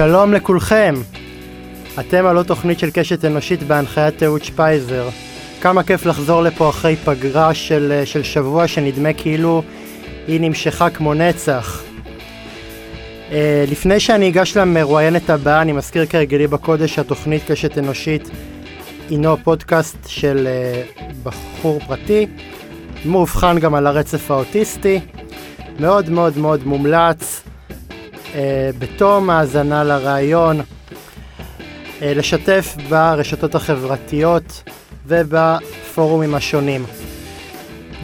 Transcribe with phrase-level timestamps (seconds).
[0.00, 0.94] שלום לכולכם.
[2.00, 5.08] אתם עלו תוכנית של קשת אנושית בהנחיית אהוד שפייזר.
[5.60, 9.62] כמה כיף לחזור לפה אחרי פגרה של, של שבוע שנדמה כאילו
[10.26, 11.82] היא נמשכה כמו נצח.
[13.28, 13.32] Uh,
[13.70, 18.30] לפני שאני אגש למרואיינת הבאה, אני מזכיר כרגלי בקודש שהתוכנית קשת אנושית
[19.10, 20.48] הינו פודקאסט של
[20.96, 22.26] uh, בחור פרטי,
[23.04, 25.00] מאובחן גם על הרצף האוטיסטי,
[25.80, 27.49] מאוד מאוד מאוד מומלץ.
[28.32, 28.36] Uh,
[28.78, 30.64] בתום האזנה לראיון, uh,
[32.02, 34.62] לשתף ברשתות החברתיות
[35.06, 36.84] ובפורומים השונים.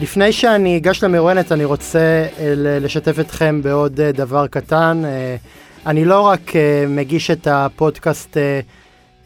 [0.01, 5.03] לפני שאני אגש למרואיינת, אני רוצה uh, לשתף אתכם בעוד uh, דבר קטן.
[5.03, 6.53] Uh, אני לא רק uh,
[6.87, 8.37] מגיש את הפודקאסט uh,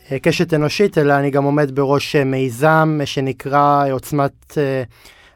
[0.09, 4.55] uh, קשת אנושית, אלא אני גם עומד בראש uh, מיזם uh, שנקרא עוצמת uh,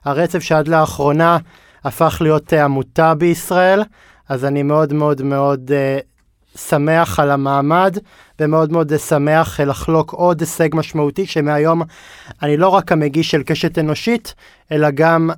[0.06, 1.38] הרצף, שעד לאחרונה
[1.84, 3.84] הפך להיות uh, עמותה בישראל.
[4.30, 7.98] אז אני מאוד מאוד מאוד uh, שמח על המעמד,
[8.40, 11.82] ומאוד מאוד uh, שמח uh, לחלוק עוד הישג משמעותי, שמהיום
[12.42, 14.34] אני לא רק המגיש של קשת אנושית,
[14.72, 15.30] אלא גם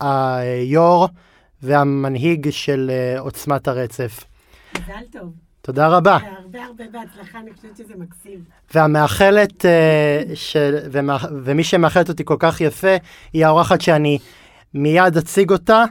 [0.00, 1.08] היו"ר
[1.62, 4.24] והמנהיג של uh, עוצמת הרצף.
[4.74, 5.32] מזל טוב.
[5.62, 6.18] תודה רבה.
[6.44, 8.44] הרבה הרבה בהצלחה, אני חושבת שזה מקסים.
[8.74, 9.66] והמאחלת, uh,
[10.34, 12.96] של, ומה, ומי שמאחלת אותי כל כך יפה,
[13.32, 14.18] היא האורחת שאני
[14.74, 15.84] מיד אציג אותה.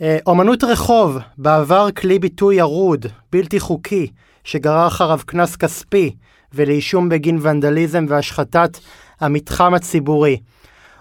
[0.00, 4.06] אה, אומנות רחוב, בעבר כלי ביטוי ירוד, בלתי חוקי,
[4.44, 6.14] שגרר אחריו קנס כספי
[6.52, 8.78] ולאישום בגין ונדליזם והשחתת
[9.20, 10.38] המתחם הציבורי.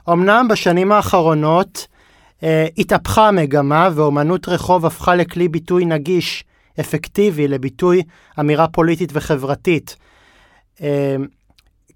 [0.10, 1.88] אמנם בשנים האחרונות
[2.44, 6.44] אה, התהפכה המגמה ואומנות רחוב הפכה לכלי ביטוי נגיש,
[6.80, 8.04] אפקטיבי, לביטוי
[8.40, 9.96] אמירה פוליטית וחברתית.
[10.82, 11.16] אה,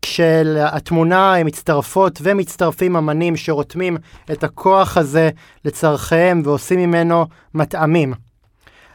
[0.05, 3.97] כשלתמונה מצטרפות ומצטרפים אמנים שרותמים
[4.31, 5.29] את הכוח הזה
[5.65, 8.13] לצורכיהם ועושים ממנו מטעמים.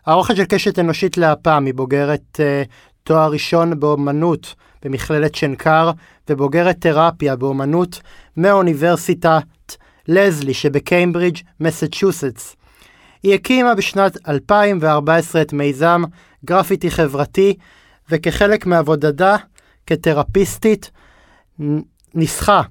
[0.06, 2.68] האורחת של קשת אנושית להפעם היא בוגרת uh,
[3.05, 5.90] תואר ראשון באומנות במכללת שנקר
[6.29, 8.01] ובוגרת תרפיה באומנות
[8.36, 9.42] מאוניברסיטת
[10.08, 12.56] לזלי שבקיימברידג', מסצ'וסטס.
[13.23, 16.02] היא הקימה בשנת 2014 את מיזם
[16.45, 17.55] גרפיטי חברתי
[18.11, 19.36] וכחלק מעבודתה
[19.90, 20.90] כתרפיסטית
[22.14, 22.62] ניסחה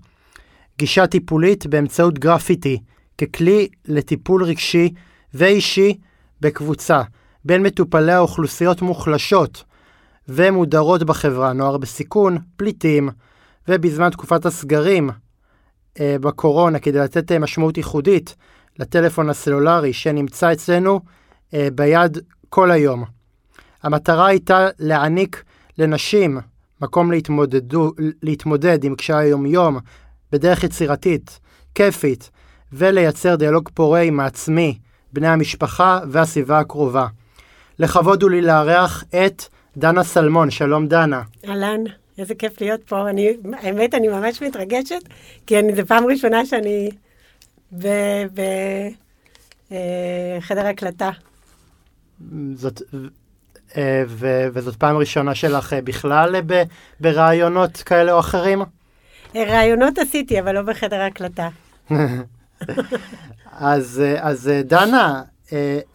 [0.78, 2.80] גישה טיפולית באמצעות גרפיטי
[3.18, 4.94] ככלי לטיפול רגשי
[5.34, 5.98] ואישי
[6.42, 7.02] בקבוצה
[7.46, 9.64] בין מטופלי האוכלוסיות מוחלשות
[10.28, 13.10] ומודרות בחברה, נוער בסיכון, פליטים,
[13.68, 15.10] ובזמן תקופת הסגרים
[16.00, 18.36] אה, בקורונה כדי לתת אה, משמעות ייחודית
[18.80, 21.00] לטלפון הסלולרי שנמצא אצלנו
[21.54, 22.18] אה, ביד
[22.50, 23.04] כל היום.
[23.84, 25.44] המטרה הייתה להעניק
[25.78, 26.40] לנשים
[26.82, 27.92] מקום להתמודדו,
[28.24, 29.78] להתמודד עם קשיי היום-יום
[30.32, 31.40] בדרך יצירתית,
[31.76, 32.30] כיפית,
[32.74, 34.80] ולייצר דיאלוג פורה עם העצמי,
[35.14, 37.08] בני המשפחה והסביבה הקרובה.
[37.80, 39.44] לכבוד הוא לי לארח את
[39.78, 40.52] דנה סלמון.
[40.52, 41.22] שלום דנה.
[41.48, 41.84] אהלן,
[42.18, 43.10] איזה כיף להיות פה.
[43.10, 45.02] אני, האמת, אני ממש מתרגשת,
[45.48, 46.90] כי אני, זו פעם ראשונה שאני
[47.72, 48.42] בחדר
[50.66, 51.10] אה, הקלטה.
[52.56, 52.82] זאת,
[54.08, 56.64] ו- וזאת פעם ראשונה שלך אה, בכלל אה,
[57.00, 58.62] ברעיונות כאלה או אחרים?
[59.36, 61.50] רעיונות עשיתי, אבל לא בחדר הקלטה.
[63.60, 65.22] אז, אז דנה,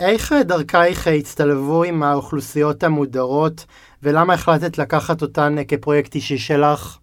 [0.01, 3.65] איך דרכייך הצטלבו עם האוכלוסיות המודרות,
[4.03, 6.99] ולמה החלטת לקחת אותן כפרויקט אישי שלך?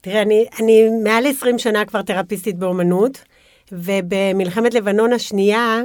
[0.00, 3.24] תראה, אני, אני מעל 20 שנה כבר תרפיסטית באומנות,
[3.72, 5.80] ובמלחמת לבנון השנייה,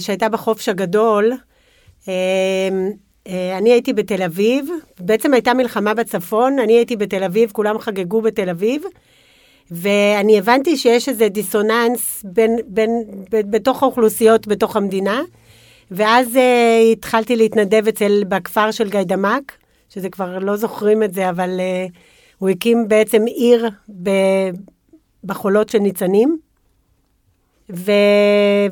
[0.00, 1.38] שהייתה בחופש הגדול, אה,
[3.58, 4.68] אני הייתי בתל אביב,
[5.00, 8.82] בעצם הייתה מלחמה בצפון, אני הייתי בתל אביב, כולם חגגו בתל אביב,
[9.70, 12.90] ואני הבנתי שיש איזה דיסוננס בין, בין,
[13.30, 15.22] בין, בתוך האוכלוסיות בתוך המדינה,
[15.90, 19.52] ואז uh, התחלתי להתנדב אצל, בכפר של גיידמק,
[19.88, 21.92] שזה כבר לא זוכרים את זה, אבל uh,
[22.38, 23.68] הוא הקים בעצם עיר
[24.02, 24.10] ב,
[25.24, 26.38] בחולות של ניצנים.
[27.70, 27.92] ו...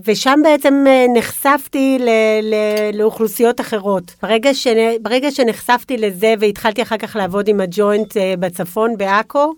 [0.07, 2.09] ושם בעצם אה, נחשפתי ל...
[2.43, 2.55] ל...
[2.99, 4.15] לאוכלוסיות אחרות.
[4.23, 4.67] ברגע, ש...
[5.03, 9.55] ברגע שנחשפתי לזה והתחלתי אחר כך לעבוד עם הג'וינט אה, בצפון, בעכו,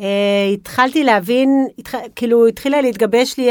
[0.00, 0.06] אה,
[0.52, 1.94] התחלתי להבין, התח...
[2.16, 3.50] כאילו התחילה להתגבש לי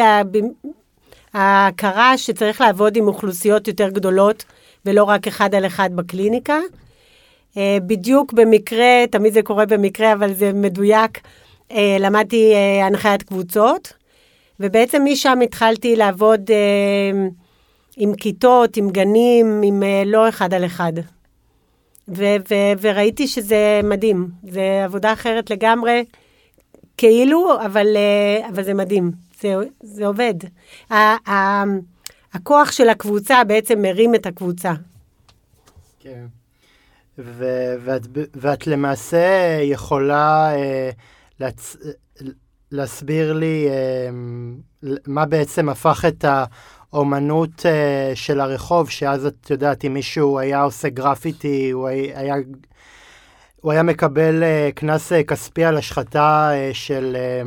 [1.34, 4.44] ההכרה שצריך לעבוד עם אוכלוסיות יותר גדולות
[4.86, 6.60] ולא רק אחד על אחד בקליניקה.
[7.60, 11.20] בדיוק במקרה, תמיד זה קורה במקרה, אבל זה מדויק,
[12.00, 12.54] למדתי
[12.84, 13.94] הנחיית קבוצות.
[14.60, 17.28] ובעצם משם התחלתי לעבוד אה,
[17.98, 20.94] עם כיתות, עם גנים, עם אה, לא אחד על אחד.
[22.08, 26.06] ו- ו- וראיתי שזה מדהים, זה עבודה אחרת לגמרי,
[26.98, 29.12] כאילו, אבל, אה, אבל זה מדהים,
[29.42, 30.34] זה, זה עובד.
[30.90, 31.64] ה- ה-
[32.34, 34.74] הכוח של הקבוצה בעצם מרים את הקבוצה.
[36.00, 36.26] כן.
[37.20, 38.02] ו- ואת,
[38.36, 40.90] ואת למעשה יכולה אה,
[41.40, 41.78] להצ...
[42.72, 44.10] להסביר לי אה,
[45.08, 50.90] מה בעצם הפך את האומנות אה, של הרחוב, שאז את יודעת, אם מישהו היה עושה
[50.90, 52.36] גרפיטי, הוא היה,
[53.62, 57.42] הוא היה מקבל אה, קנס אה, כספי על השחתה של, אה,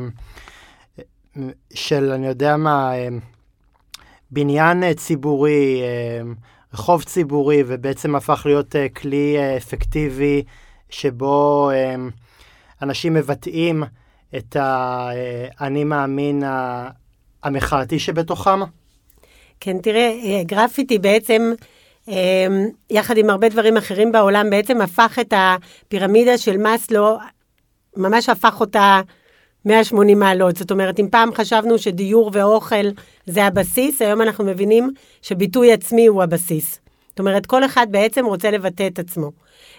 [1.73, 3.07] של, אני יודע מה, אה,
[4.31, 5.81] בניין ציבורי,
[6.73, 10.43] רחוב ציבורי, ובעצם הפך להיות כלי אפקטיבי
[10.89, 11.71] שבו
[12.81, 13.83] אנשים מבטאים
[14.37, 16.43] את האני מאמין
[17.43, 18.59] המחאתי שבתוכם?
[19.59, 20.11] כן, תראה,
[20.45, 21.53] גרפיטי בעצם,
[22.89, 27.17] יחד עם הרבה דברים אחרים בעולם, בעצם הפך את הפירמידה של מאסלו,
[27.97, 29.01] ממש הפך אותה
[29.65, 30.55] 180 מעלות.
[30.55, 32.85] זאת אומרת, אם פעם חשבנו שדיור ואוכל
[33.25, 34.89] זה הבסיס, היום אנחנו מבינים
[35.21, 36.79] שביטוי עצמי הוא הבסיס.
[37.09, 39.31] זאת אומרת, כל אחד בעצם רוצה לבטא את עצמו.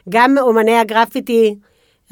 [0.09, 1.55] גם אומני הגרפיטי,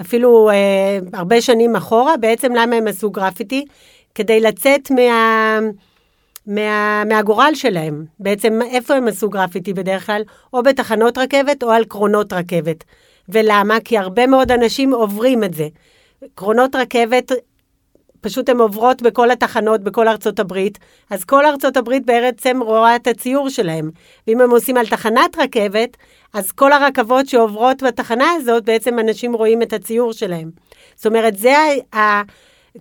[0.01, 3.65] אפילו אה, הרבה שנים אחורה, בעצם למה הם עשו גרפיטי?
[4.15, 5.59] כדי לצאת מה...
[6.47, 8.05] מה, מהגורל שלהם.
[8.21, 10.23] בעצם איפה הם עשו גרפיטי בדרך כלל?
[10.53, 12.85] או בתחנות רכבת או על קרונות רכבת.
[13.29, 13.81] ולמה?
[13.85, 15.69] כי הרבה מאוד אנשים עוברים את זה.
[16.35, 17.33] קרונות רכבת
[18.21, 20.79] פשוט הן עוברות בכל התחנות בכל ארצות הברית,
[21.11, 23.91] אז כל ארצות הברית בעצם רואה את הציור שלהם.
[24.27, 25.97] ואם הם עושים על תחנת רכבת,
[26.35, 30.51] אז כל הרכבות שעוברות בתחנה הזאת, בעצם אנשים רואים את הציור שלהם.
[30.97, 31.55] זאת אומרת, זה
[31.95, 32.23] ה...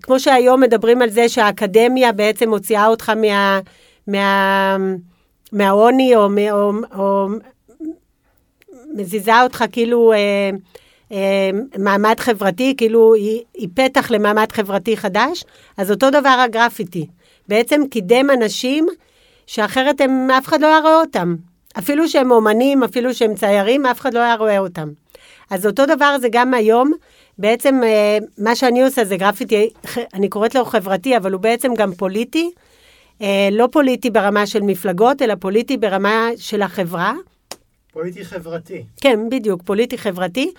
[0.01, 3.59] כמו שהיום מדברים על זה שהאקדמיה בעצם מוציאה אותך מה...
[4.07, 4.77] מה...
[5.51, 7.27] מהעוני, או, או, או
[8.93, 10.13] מזיזה אותך כאילו...
[10.13, 10.49] אה,
[11.77, 15.43] מעמד חברתי, כאילו היא, היא פתח למעמד חברתי חדש,
[15.77, 17.07] אז אותו דבר הגרפיטי.
[17.47, 18.87] בעצם קידם אנשים
[19.47, 21.35] שאחרת הם, אף אחד לא היה רואה אותם.
[21.77, 24.89] אפילו שהם אומנים, אפילו שהם ציירים, אף אחד לא היה רואה אותם.
[25.49, 26.91] אז אותו דבר זה גם היום.
[27.37, 29.69] בעצם אה, מה שאני עושה זה גרפיטי,
[30.13, 32.51] אני קוראת לו חברתי, אבל הוא בעצם גם פוליטי.
[33.21, 37.13] אה, לא פוליטי ברמה של מפלגות, אלא פוליטי ברמה של החברה.
[37.93, 38.83] פוליטי חברתי.
[39.01, 40.51] כן, בדיוק, פוליטי חברתי.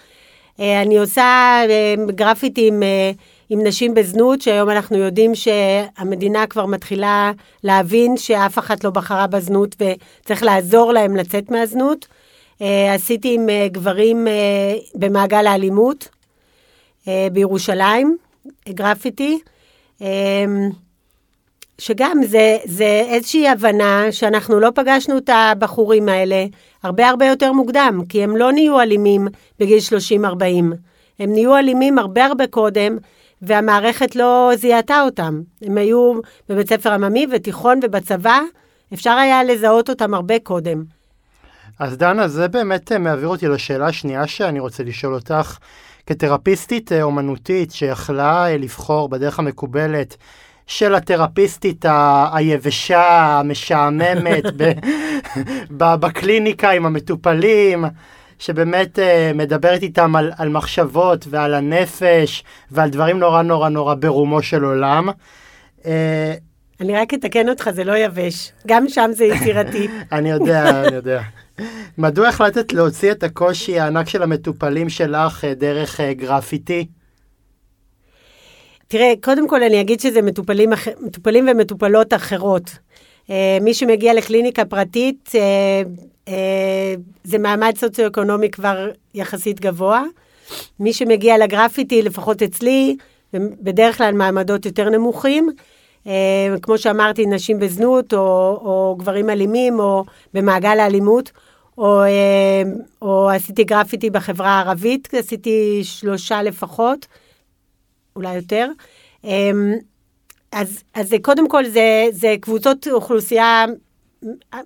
[0.61, 3.11] אה, אני עושה אה, גרפיטי עם, אה,
[3.51, 7.33] עם נשים בזנות, שהיום אנחנו יודעים שהמדינה כבר מתחילה
[7.65, 12.07] להבין שאף אחת לא בחרה בזנות וצריך לעזור להם לצאת מהזנות.
[12.95, 14.27] עשיתי עם גברים
[14.95, 16.09] במעגל האלימות
[17.33, 18.17] בירושלים,
[18.69, 19.39] גרפיטי.
[21.81, 26.47] שגם זה, זה איזושהי הבנה שאנחנו לא פגשנו את הבחורים האלה
[26.83, 29.29] הרבה הרבה יותר מוקדם, כי הם לא נהיו אלימים
[29.59, 29.79] בגיל
[30.23, 30.25] 30-40.
[31.19, 32.97] הם נהיו אלימים הרבה הרבה קודם,
[33.43, 35.41] והמערכת לא זיהתה אותם.
[35.63, 38.41] הם היו בבית ספר עממי ותיכון ובצבא,
[38.95, 40.85] אפשר היה לזהות אותם הרבה קודם.
[41.79, 45.59] אז דנה, זה באמת מעביר אותי לשאלה השנייה שאני רוצה לשאול אותך.
[46.07, 50.17] כתרפיסטית אה, אומנותית שיכלה אה, לבחור בדרך המקובלת
[50.71, 51.85] של התרפיסטית
[52.33, 54.45] היבשה, המשעממת,
[55.81, 57.85] בקליניקה עם המטופלים,
[58.39, 64.43] שבאמת uh, מדברת איתם על, על מחשבות ועל הנפש ועל דברים נורא נורא נורא ברומו
[64.43, 65.09] של עולם.
[65.79, 65.85] Uh,
[66.81, 68.53] אני רק אתקן אותך, זה לא יבש.
[68.67, 69.89] גם שם זה יצירתי.
[70.13, 71.23] אני יודע, אני יודע.
[71.99, 76.87] מדוע החלטת להוציא את הקושי הענק של המטופלים שלך אה, דרך גרפיטי?
[78.91, 80.71] תראה, קודם כל אני אגיד שזה מטופלים,
[81.01, 82.71] מטופלים ומטופלות אחרות.
[83.27, 83.31] Uh,
[83.61, 86.31] מי שמגיע לקליניקה פרטית, uh, uh,
[87.25, 90.03] זה מעמד סוציו-אקונומי כבר יחסית גבוה.
[90.81, 92.97] מי שמגיע לגרפיטי, לפחות אצלי,
[93.35, 95.51] בדרך כלל מעמדות יותר נמוכים.
[96.63, 98.19] כמו שאמרתי, נשים בזנות, או,
[98.65, 100.05] או גברים אלימים, או
[100.35, 101.31] במעגל האלימות,
[101.79, 102.03] או,
[103.03, 107.07] או עשיתי גרפיטי בחברה הערבית, עשיתי שלושה לפחות.
[108.17, 108.69] אולי יותר.
[109.25, 109.75] אמ,
[110.53, 113.65] אז, אז קודם כל זה, זה קבוצות אוכלוסייה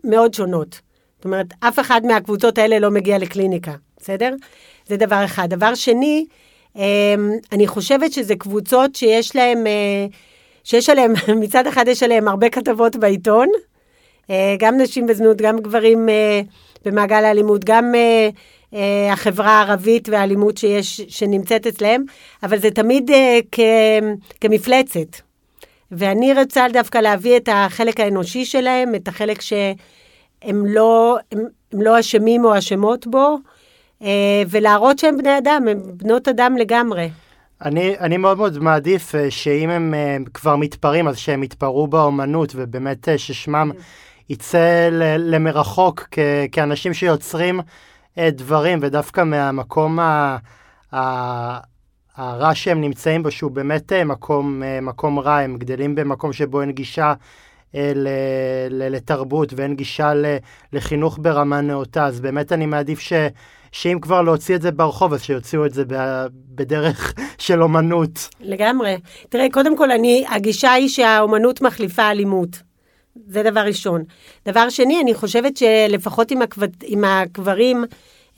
[0.04, 0.80] מאוד שונות.
[1.16, 4.34] זאת אומרת, אף אחד מהקבוצות האלה לא מגיע לקליניקה, בסדר?
[4.86, 5.50] זה דבר אחד.
[5.50, 6.26] דבר שני,
[6.76, 6.82] אמ,
[7.52, 10.06] אני חושבת שזה קבוצות שיש להן, אה,
[10.64, 13.48] שיש עליהן, מצד אחד יש עליהן הרבה כתבות בעיתון,
[14.30, 16.40] אה, גם נשים בזנות, גם גברים אה,
[16.84, 17.94] במעגל האלימות, גם
[18.74, 22.04] אה, החברה הערבית והאלימות שיש, שנמצאת אצלם,
[22.42, 23.60] אבל זה תמיד אה, כ,
[24.40, 25.16] כמפלצת.
[25.92, 31.38] ואני רוצה דווקא להביא את החלק האנושי שלהם, את החלק שהם לא, הם,
[31.72, 33.38] הם לא אשמים או אשמות בו,
[34.02, 37.10] אה, ולהראות שהם בני אדם, הם בנות אדם לגמרי.
[37.62, 42.52] אני, אני מאוד מאוד מעדיף אה, שאם הם אה, כבר מתפרעים, אז שהם יתפרעו באומנות,
[42.56, 43.70] ובאמת ששמם
[44.30, 44.88] יצא
[45.18, 46.18] למרחוק כ,
[46.52, 47.60] כאנשים שיוצרים
[48.18, 50.36] דברים, ודווקא מהמקום ה...
[50.94, 51.74] ה...
[52.16, 56.60] הרע שהם נמצאים בו, שהוא באמת אה, מקום, אה, מקום רע, הם גדלים במקום שבו
[56.60, 57.14] אין גישה
[57.74, 58.08] אה, ל,
[58.70, 60.26] ל, לתרבות ואין גישה ל,
[60.72, 63.12] לחינוך ברמה נאותה, אז באמת אני מעדיף ש,
[63.72, 68.28] שאם כבר להוציא את זה ברחוב, אז שיוציאו את זה ב, בדרך של אומנות.
[68.40, 68.96] לגמרי.
[69.28, 72.62] תראה, קודם כל, אני, הגישה היא שהאומנות מחליפה אלימות.
[73.26, 74.04] זה דבר ראשון.
[74.46, 76.60] דבר שני, אני חושבת שלפחות עם, הקו...
[76.82, 77.84] עם הקברים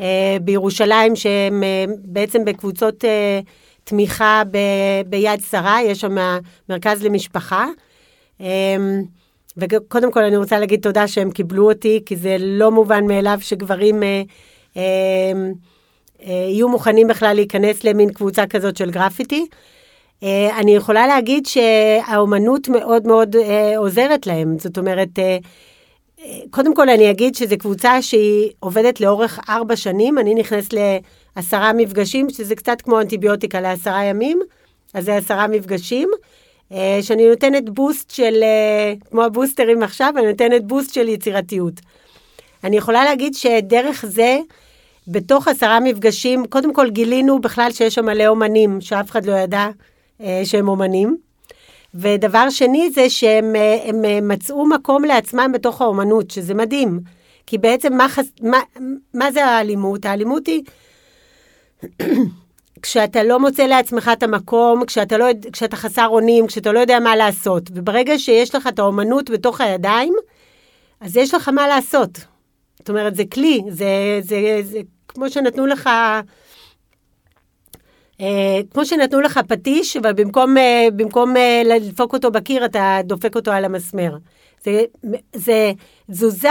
[0.00, 3.40] אה, בירושלים, שהם אה, בעצם בקבוצות אה,
[3.84, 4.58] תמיכה ב...
[5.06, 6.16] ביד שרה, יש שם
[6.68, 7.66] מרכז למשפחה.
[8.40, 8.46] אה,
[9.56, 14.02] וקודם כל אני רוצה להגיד תודה שהם קיבלו אותי, כי זה לא מובן מאליו שגברים
[14.02, 14.22] אה,
[14.76, 14.82] אה,
[16.26, 19.46] אה, יהיו מוכנים בכלל להיכנס למין קבוצה כזאת של גרפיטי.
[19.52, 19.75] אה,
[20.58, 24.58] אני יכולה להגיד שהאומנות מאוד מאוד אה, עוזרת להם.
[24.58, 25.38] זאת אומרת, אה,
[26.50, 30.74] קודם כל אני אגיד שזו קבוצה שהיא עובדת לאורך ארבע שנים, אני נכנסת
[31.36, 34.40] לעשרה מפגשים, שזה קצת כמו אנטיביוטיקה לעשרה ימים,
[34.94, 36.08] אז זה עשרה מפגשים,
[37.02, 38.44] שאני נותנת בוסט של,
[39.10, 41.74] כמו הבוסטרים עכשיו, אני נותנת בוסט של יצירתיות.
[42.64, 44.38] אני יכולה להגיד שדרך זה,
[45.08, 49.58] בתוך עשרה מפגשים, קודם כל גילינו בכלל שיש שם מלא אומנים, שאף אחד לא ידע
[49.58, 49.70] אה,
[50.44, 51.16] שהם אומנים.
[51.94, 57.00] ודבר שני זה שהם אה, אה, מצאו מקום לעצמם בתוך האומנות, שזה מדהים.
[57.46, 58.26] כי בעצם מה, חס...
[58.42, 58.60] מה,
[59.14, 60.06] מה זה האלימות?
[60.06, 60.62] האלימות היא
[62.82, 67.16] כשאתה לא מוצא לעצמך את המקום, כשאתה, לא, כשאתה חסר אונים, כשאתה לא יודע מה
[67.16, 67.62] לעשות.
[67.74, 70.14] וברגע שיש לך את האומנות בתוך הידיים,
[71.00, 72.18] אז יש לך מה לעשות.
[72.78, 76.20] זאת אומרת, זה כלי, זה, זה, זה, זה כמו שנתנו לך אה,
[78.70, 83.52] כמו שנתנו לך פטיש, אבל במקום, אה, במקום אה, לדפוק אותו בקיר, אתה דופק אותו
[83.52, 84.16] על המסמר.
[84.64, 84.82] זה,
[85.32, 85.72] זה
[86.10, 86.48] תזוזה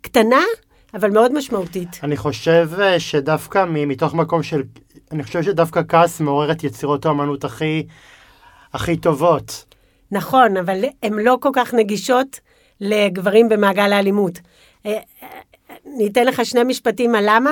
[0.00, 0.42] קטנה,
[0.94, 2.00] אבל מאוד משמעותית.
[2.02, 2.68] אני חושב
[2.98, 4.62] שדווקא מתוך מקום של,
[5.12, 7.86] אני חושב שדווקא כעס מעורר את יצירות האמנות הכי,
[8.72, 9.64] הכי טובות.
[10.12, 12.40] נכון, אבל הן לא כל כך נגישות
[12.80, 14.38] לגברים במעגל האלימות.
[14.84, 17.50] אני אתן לך שני משפטים על למה.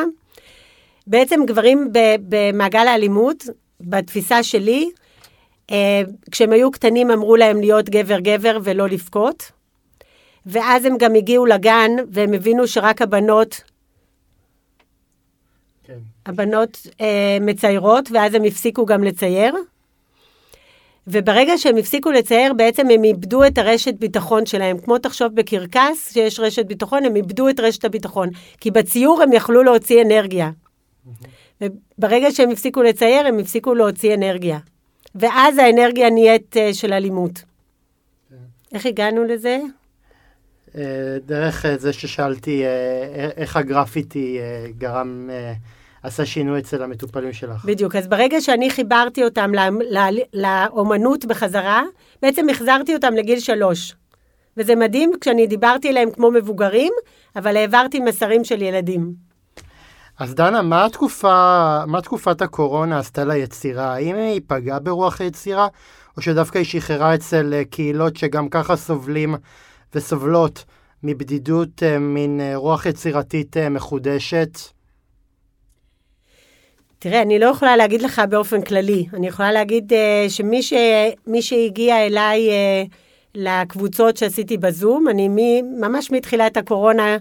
[1.09, 1.93] בעצם גברים
[2.29, 3.45] במעגל האלימות,
[3.81, 4.91] בתפיסה שלי,
[5.71, 9.53] אה, כשהם היו קטנים אמרו להם להיות גבר-גבר ולא לבכות.
[10.47, 13.61] ואז הם גם הגיעו לגן והם הבינו שרק הבנות,
[15.85, 15.99] כן.
[16.27, 19.55] הבנות אה, מציירות, ואז הם הפסיקו גם לצייר.
[21.07, 24.79] וברגע שהם הפסיקו לצייר, בעצם הם איבדו את הרשת ביטחון שלהם.
[24.79, 28.29] כמו תחשוב בקרקס, שיש רשת ביטחון, הם איבדו את רשת הביטחון.
[28.61, 30.51] כי בציור הם יכלו להוציא אנרגיה.
[31.61, 34.59] וברגע שהם הפסיקו לצייר, הם הפסיקו להוציא אנרגיה.
[35.15, 37.39] ואז האנרגיה נהיית uh, של אלימות.
[38.31, 38.37] כן.
[38.75, 39.59] איך הגענו לזה?
[40.69, 40.79] Uh,
[41.27, 42.63] דרך uh, זה ששאלתי
[43.37, 44.39] איך הגרפיטי
[44.79, 45.31] גרם,
[46.03, 47.65] עשה שינוי אצל המטופלים שלך.
[47.65, 49.51] בדיוק, אז ברגע שאני חיברתי אותם
[50.33, 51.83] לאומנות בחזרה,
[52.23, 53.95] בעצם החזרתי אותם לגיל שלוש.
[54.57, 56.93] וזה מדהים כשאני דיברתי אליהם כמו מבוגרים,
[57.37, 59.28] אבל העברתי מסרים של ילדים.
[60.19, 63.95] אז דנה, מה, התקופה, מה תקופת הקורונה עשתה ליצירה?
[63.95, 65.69] האם היא פגעה ברוח היצירה,
[66.17, 69.35] או שדווקא היא שחררה אצל אה, קהילות שגם ככה סובלים
[69.95, 70.65] וסובלות
[71.03, 74.59] מבדידות, אה, מין אה, רוח יצירתית מחודשת?
[76.99, 79.07] תראה, אני לא יכולה להגיד לך באופן כללי.
[79.15, 80.73] אני יכולה להגיד uh, שמי ש,
[81.41, 82.89] שהגיע אליי uh,
[83.35, 85.37] לקבוצות שעשיתי בזום, אני מ,
[85.81, 87.17] ממש מתחילת הקורונה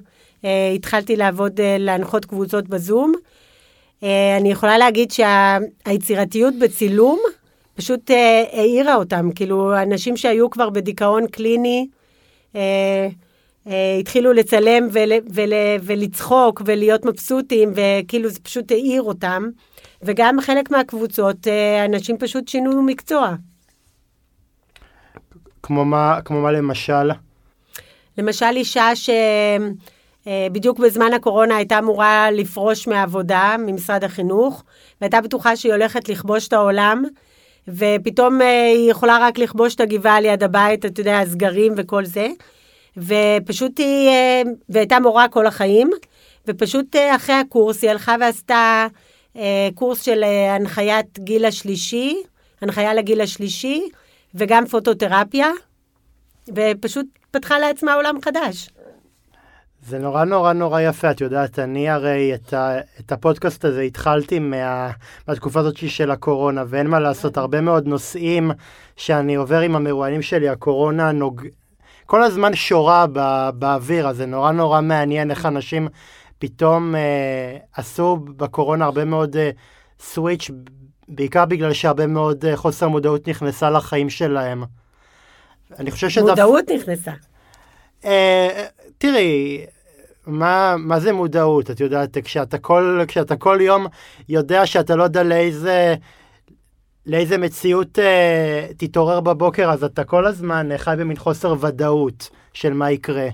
[0.75, 3.13] התחלתי לעבוד, אה, להנחות קבוצות בזום.
[4.03, 7.19] אה, אני יכולה להגיד שהיצירתיות בצילום
[7.75, 8.11] פשוט
[8.51, 11.87] העירה אותם, כאילו אנשים שהיו כבר בדיכאון קליני,
[13.99, 19.43] התחילו לצלם ול, ול, ולצחוק ולהיות מבסוטים, וכאילו זה פשוט העיר אותם.
[20.01, 21.47] וגם חלק מהקבוצות,
[21.85, 23.35] אנשים פשוט שינו מקצוע.
[25.63, 27.11] כמו מה, כמו מה למשל?
[28.17, 29.09] למשל אישה ש...
[30.27, 34.63] אה, בדיוק בזמן הקורונה הייתה אמורה לפרוש מהעבודה ממשרד החינוך,
[35.01, 37.03] והייתה בטוחה שהיא הולכת לכבוש את העולם,
[37.67, 42.27] ופתאום אה, היא יכולה רק לכבוש את הגבעה ליד הבית, אתה יודע, הסגרים וכל זה.
[42.97, 45.89] ופשוט היא, אה, והייתה מורה כל החיים,
[46.47, 48.87] ופשוט אחרי הקורס היא הלכה ועשתה
[49.75, 52.15] קורס של הנחיית גיל השלישי,
[52.61, 53.89] הנחיה לגיל השלישי,
[54.35, 55.49] וגם פוטותרפיה,
[56.55, 58.69] ופשוט פתחה לעצמה עולם חדש.
[59.87, 64.39] זה נורא נורא נורא יפה, את יודעת, אני הרי את, ה, את הפודקאסט הזה התחלתי
[64.39, 64.91] מה,
[65.27, 68.51] מהתקופה הזאת של הקורונה, ואין מה לעשות, הרבה מאוד נושאים
[68.95, 71.41] שאני עובר עם המרואיינים שלי, הקורונה נוג...
[72.05, 75.87] כל הזמן שורה בא, באוויר, אז זה נורא נורא מעניין איך אנשים
[76.39, 79.49] פתאום אה, עשו בקורונה הרבה מאוד אה,
[79.99, 80.51] סוויץ',
[81.07, 84.63] בעיקר בגלל שהרבה מאוד אה, חוסר מודעות נכנסה לחיים שלהם.
[85.79, 86.31] אני חושב שדווקא...
[86.31, 87.11] מודעות נכנסה.
[88.05, 88.65] אה,
[88.97, 89.65] תראי,
[90.27, 91.71] מה, מה זה מודעות?
[91.71, 93.85] את יודעת, כשאתה כל, כשאתה כל יום
[94.29, 95.95] יודע שאתה לא יודע לאיזה,
[97.05, 102.91] לאיזה מציאות אה, תתעורר בבוקר, אז אתה כל הזמן חי במין חוסר ודאות של מה
[102.91, 103.27] יקרה.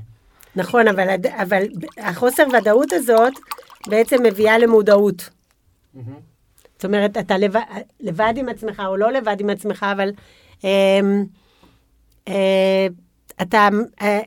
[0.55, 1.07] נכון, אבל,
[1.41, 1.63] אבל
[1.97, 3.33] החוסר ודאות הזאת
[3.87, 5.29] בעצם מביאה למודעות.
[5.95, 5.99] Mm-hmm.
[6.75, 7.61] זאת אומרת, אתה לבד,
[7.99, 10.09] לבד עם עצמך או לא לבד עם עצמך, אבל
[10.63, 10.99] אה,
[12.27, 12.87] אה,
[13.41, 13.69] אתה,
[14.01, 14.19] אה,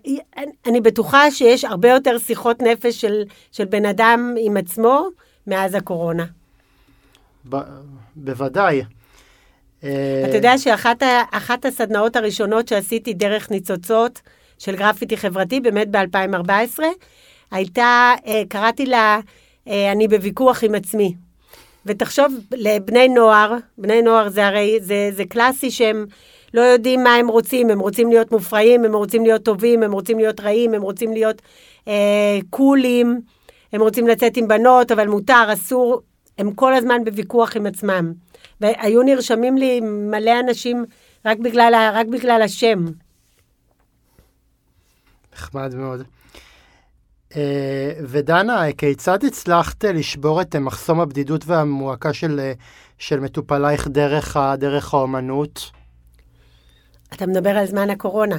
[0.66, 3.22] אני בטוחה שיש הרבה יותר שיחות נפש של,
[3.52, 5.08] של בן אדם עם עצמו
[5.46, 6.24] מאז הקורונה.
[7.48, 7.56] ב,
[8.16, 8.82] בוודאי.
[9.84, 14.20] אה, אתה יודע שאחת הסדנאות הראשונות שעשיתי דרך ניצוצות
[14.58, 16.82] של גרפיטי חברתי, באמת ב-2014,
[17.50, 19.20] הייתה, אה, קראתי לה,
[19.66, 21.14] אני בוויכוח עם עצמי.
[21.86, 26.06] ותחשוב, לבני נוער, בני נוער זה הרי, זה, זה קלאסי שהם
[26.54, 30.18] לא יודעים מה הם רוצים, הם רוצים להיות מופרעים, הם רוצים להיות טובים, הם רוצים
[30.18, 31.42] להיות רעים, הם רוצים להיות
[31.88, 33.20] אה, קולים,
[33.72, 36.02] הם רוצים לצאת עם בנות, אבל מותר, אסור,
[36.38, 38.12] הם כל הזמן בוויכוח עם עצמם.
[38.60, 40.84] והיו נרשמים לי מלא אנשים
[41.24, 42.84] רק בגלל, רק בגלל השם.
[45.34, 46.02] נחמד מאוד.
[47.32, 47.36] Uh,
[48.00, 52.50] ודנה, כיצד הצלחת לשבור את מחסום הבדידות והמועקה של,
[52.98, 55.70] של מטופלייך דרך, דרך האומנות?
[57.14, 58.36] אתה מדבר על זמן הקורונה.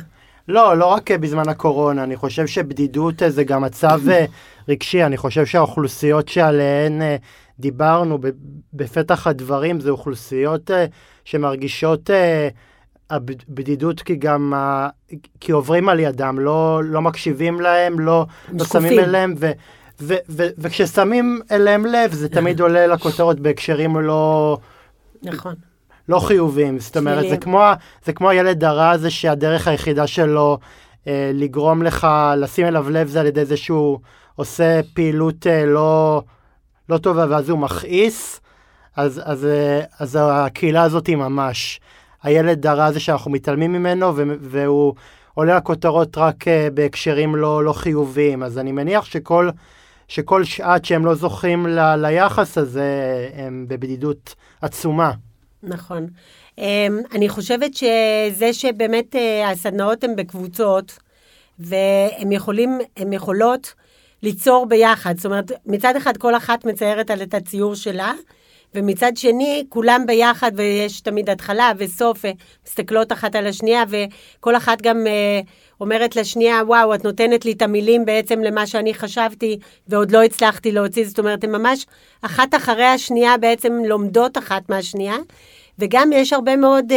[0.48, 4.26] לא, לא רק בזמן הקורונה, אני חושב שבדידות זה גם מצב אה,
[4.70, 7.16] רגשי, אני חושב שהאוכלוסיות שעליהן אה,
[7.60, 8.20] דיברנו
[8.74, 10.86] בפתח הדברים זה אוכלוסיות אה,
[11.26, 12.10] שמרגישות
[13.10, 14.54] הבדידות כי גם,
[15.40, 19.52] כי עוברים על ידם, לא, לא מקשיבים להם, לא, לא שמים אליהם, ו,
[20.02, 24.58] ו, ו, וכששמים אליהם לב זה תמיד עולה לכותרות בהקשרים לא...
[25.24, 25.56] נכון.
[26.10, 26.80] לא חיוביים.
[26.80, 27.64] זאת אומרת, זה כמו,
[28.06, 30.58] זה כמו הילד הרע הזה שהדרך היחידה שלו
[31.08, 34.00] אה, לגרום לך לשים אליו לב זה על ידי זה שהוא
[34.36, 36.24] עושה פעילות אה, לא,
[36.90, 38.42] לא טובה ואז הוא מכעיס,
[38.96, 41.80] אז, אז, אה, אז הקהילה הזאת היא ממש.
[42.24, 44.94] הילד הרע הזה שאנחנו מתעלמים ממנו והוא
[45.34, 48.44] עולה לכותרות רק אה, בהקשרים לא, לא חיוביים.
[48.44, 49.50] אז אני מניח שכל...
[50.08, 55.12] שכל שעת שהם לא זוכים ל, ליחס הזה, הם בבדידות עצומה.
[55.64, 56.08] נכון.
[56.56, 56.62] Um,
[57.12, 60.98] אני חושבת שזה שבאמת uh, הסדנאות הן בקבוצות,
[61.60, 63.74] והן יכולים, הן יכולות
[64.24, 65.18] ליצור ביחד.
[65.18, 68.14] זאת אומרת, מצד אחד כל אחת מציירת על את הציור שלה,
[68.76, 72.26] ומצד שני, כולם ביחד, ויש תמיד התחלה וסוף,
[72.66, 75.48] מסתכלות אחת על השנייה, וכל אחת גם uh,
[75.82, 80.72] אומרת לשנייה, וואו, את נותנת לי את המילים בעצם למה שאני חשבתי, ועוד לא הצלחתי
[80.72, 81.06] להוציא.
[81.06, 81.86] זאת אומרת, הן ממש
[82.22, 85.18] אחת אחרי השנייה בעצם לומדות אחת מהשנייה,
[85.80, 86.92] וגם יש הרבה מאוד...
[86.92, 86.96] Uh,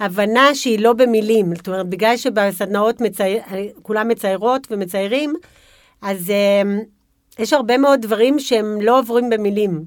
[0.00, 3.42] הבנה שהיא לא במילים, זאת אומרת, בגלל שבסדנאות מצייר,
[3.82, 5.34] כולם מציירות ומציירים,
[6.02, 9.84] אז uh, יש הרבה מאוד דברים שהם לא עוברים במילים.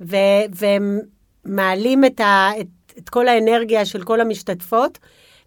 [0.00, 0.16] ו,
[0.50, 1.00] והם
[1.44, 2.66] מעלים את, ה, את,
[2.98, 4.98] את כל האנרגיה של כל המשתתפות.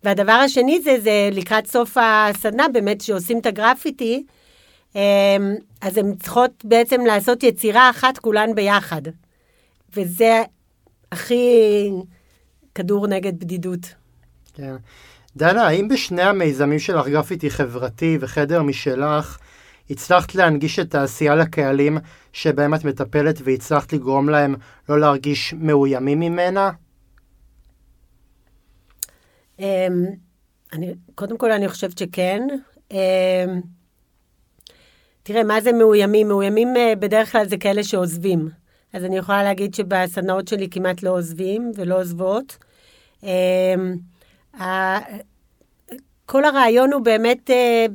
[0.03, 4.23] והדבר השני זה, זה לקראת סוף הסדנה, באמת, שעושים את הגרפיטי,
[4.95, 5.01] אמ,
[5.81, 9.01] אז הן צריכות בעצם לעשות יצירה אחת כולן ביחד.
[9.95, 10.43] וזה
[11.11, 11.89] הכי
[12.75, 13.79] כדור נגד בדידות.
[14.53, 14.75] כן.
[15.37, 19.37] דנה, האם בשני המיזמים שלך, גרפיטי חברתי וחדר משלך,
[19.89, 21.97] הצלחת להנגיש את העשייה לקהלים
[22.33, 24.55] שבהם את מטפלת והצלחת לגרום להם
[24.89, 26.71] לא להרגיש מאוימים ממנה?
[29.59, 29.61] Um,
[30.73, 32.41] אני, קודם כל, אני חושבת שכן.
[32.93, 32.95] Um,
[35.23, 36.27] תראה, מה זה מאוימים?
[36.27, 38.49] מאוימים uh, בדרך כלל זה כאלה שעוזבים.
[38.93, 42.57] אז אני יכולה להגיד שבסדנאות שלי כמעט לא עוזבים ולא עוזבות.
[43.21, 43.25] Um,
[44.55, 44.61] uh,
[46.25, 47.91] כל הרעיון הוא באמת, uh,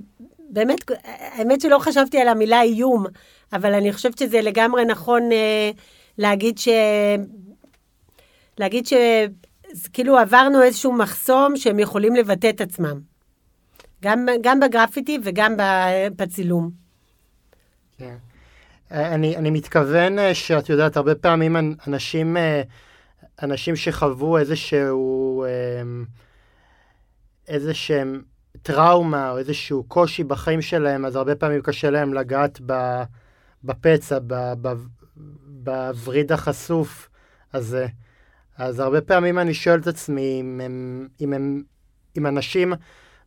[0.50, 3.06] באמת, האמת שלא חשבתי על המילה איום,
[3.52, 5.70] אבל אני חושבת שזה לגמרי נכון אה,
[6.18, 6.68] להגיד ש...
[8.58, 8.92] להגיד ש...
[9.92, 13.00] כאילו עברנו איזשהו מחסום שהם יכולים לבטא את עצמם.
[14.02, 15.54] גם, גם בגרפיטי וגם
[16.16, 16.70] בצילום.
[17.98, 18.16] כן.
[18.90, 21.56] אני, אני מתכוון אה, שאת יודעת, הרבה פעמים
[21.86, 22.62] אנשים, אה,
[23.42, 25.44] אנשים שחוו איזשהו,
[27.48, 28.22] איזה שהם
[28.62, 32.60] טראומה או איזשהו קושי בחיים שלהם, אז הרבה פעמים קשה להם לגעת
[33.64, 34.18] בפצע,
[35.46, 37.08] בווריד החשוף
[37.54, 37.86] הזה.
[38.58, 41.62] אז הרבה פעמים אני שואל את עצמי אם, הם, אם, הם,
[42.18, 42.72] אם אנשים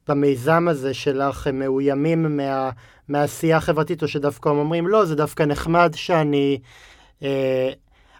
[0.08, 2.70] במיזם הזה שלך הם מאוימים מה,
[3.08, 6.60] מהעשייה החברתית, או שדווקא הם אומרים, לא, זה דווקא נחמד שאני
[7.24, 7.70] אה,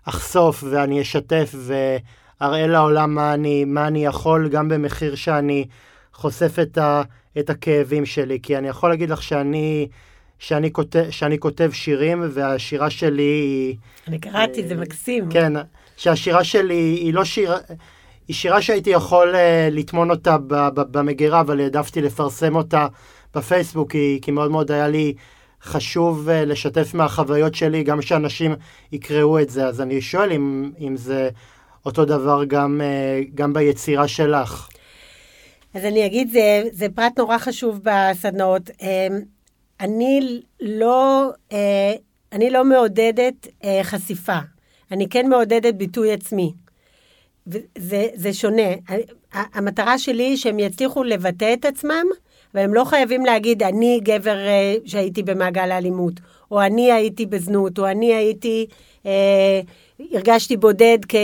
[0.04, 5.66] אחשוף ואני אשתף ואראה לעולם מה אני, מה אני יכול, גם במחיר שאני
[6.14, 7.02] חושף את, ה,
[7.40, 8.40] את הכאבים שלי.
[8.44, 9.88] כי אני יכול להגיד לך שאני...
[10.40, 13.76] שאני כותב, שאני כותב שירים, והשירה שלי היא...
[14.08, 15.30] אני קראתי, זה מקסים.
[15.30, 15.54] כן,
[15.98, 17.58] שהשירה שלי היא לא שירה...
[18.28, 19.38] היא שירה שהייתי יכול uh,
[19.72, 20.38] לטמון אותה
[20.74, 22.88] במגירה, אבל העדפתי לפרסם אותה
[23.36, 25.14] בפייסבוק, כי, כי מאוד מאוד היה לי
[25.64, 28.56] חשוב uh, לשתף מהחוויות שלי, גם שאנשים
[28.92, 29.68] יקראו את זה.
[29.68, 31.30] אז אני שואל אם, אם זה
[31.86, 34.70] אותו דבר גם, uh, גם ביצירה שלך.
[35.74, 38.70] אז אני אגיד, זה, זה פרט נורא חשוב בסדנאות.
[39.80, 41.30] אני לא,
[42.32, 43.48] אני לא מעודדת
[43.84, 44.38] חשיפה.
[44.92, 46.54] אני כן מעודדת ביטוי עצמי.
[47.78, 48.72] זה, זה שונה.
[49.34, 52.06] המטרה שלי היא שהם יצליחו לבטא את עצמם,
[52.54, 56.14] והם לא חייבים להגיד, אני גבר אה, שהייתי במעגל האלימות,
[56.52, 58.66] או אני הייתי בזנות, או אני הייתי,
[59.06, 59.62] אה,
[60.12, 61.16] הרגשתי בודד כ,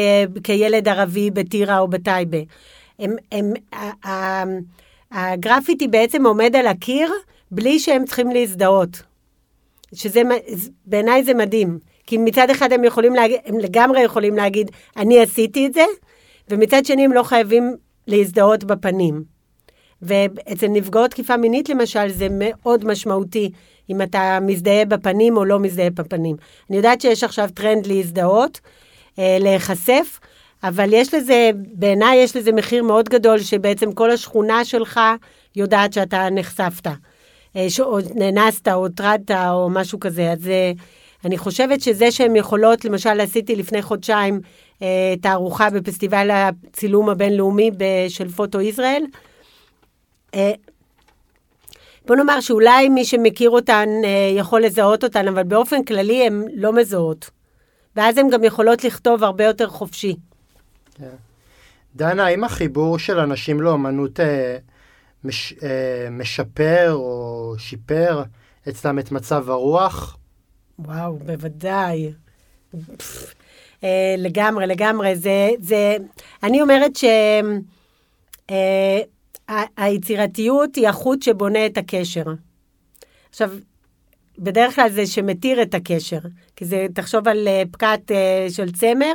[0.44, 2.38] כילד ערבי בטירה או בטייבה.
[3.00, 3.54] הם, הם,
[5.12, 7.12] הגרפיטי בעצם עומד על הקיר
[7.52, 9.04] בלי שהם צריכים להזדהות.
[9.94, 10.22] שזה,
[10.86, 11.80] בעיניי זה מדהים.
[12.08, 15.84] כי מצד אחד הם יכולים להגיד, הם לגמרי יכולים להגיד, אני עשיתי את זה,
[16.50, 17.76] ומצד שני הם לא חייבים
[18.08, 19.24] להזדהות בפנים.
[20.02, 23.52] ואצל נפגעות תקיפה מינית למשל, זה מאוד משמעותי
[23.90, 26.36] אם אתה מזדהה בפנים או לא מזדהה בפנים.
[26.70, 28.60] אני יודעת שיש עכשיו טרנד להזדהות,
[29.20, 30.20] אה, להיחשף,
[30.64, 35.00] אבל יש לזה, בעיניי יש לזה מחיר מאוד גדול, שבעצם כל השכונה שלך
[35.56, 36.88] יודעת שאתה נחשפת.
[37.56, 40.32] אה, או נאנסת, או הוטרדת, או משהו כזה.
[40.32, 40.72] אז אה,
[41.26, 44.42] אני חושבת שזה שהן יכולות, למשל עשיתי לפני חודשיים
[44.82, 47.72] אה, תערוכה בפסטיבל הצילום הבינלאומי
[48.10, 49.04] של פוטו ישראל.
[50.34, 50.52] אה,
[52.06, 56.74] בוא נאמר שאולי מי שמכיר אותן אה, יכול לזהות אותן, אבל באופן כללי הן לא
[56.74, 57.30] מזהות.
[57.96, 60.16] ואז הן גם יכולות לכתוב הרבה יותר חופשי.
[60.96, 61.16] כן.
[61.96, 64.58] דנה, האם החיבור של אנשים לאומנות אה,
[65.24, 68.24] מש, אה, משפר או שיפר
[68.70, 70.18] אצלם את מצב הרוח?
[70.80, 72.12] וואו, בוודאי.
[73.84, 75.16] אה, לגמרי, לגמרי.
[75.16, 75.98] זה, זה,
[76.44, 76.92] אני אומרת
[79.50, 82.24] שהיצירתיות אה, היא החוט שבונה את הקשר.
[83.30, 83.52] עכשיו,
[84.40, 86.20] בדרך כלל זה שמתיר את הקשר,
[86.56, 88.12] כי זה, תחשוב על אה, פקט
[88.50, 89.14] של צמר,